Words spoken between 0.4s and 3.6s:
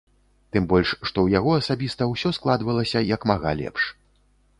Тым больш, што ў яго асабіста ўсё складвалася як мага